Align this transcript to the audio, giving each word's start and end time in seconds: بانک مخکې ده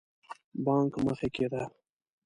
بانک 0.65 0.93
مخکې 1.05 1.45
ده 1.51 1.63